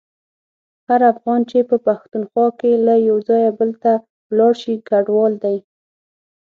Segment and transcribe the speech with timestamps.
[0.87, 3.91] هر افغان چي په پښتونخوا کي له یو ځایه بل ته
[4.31, 5.57] ولاړشي کډوال دی.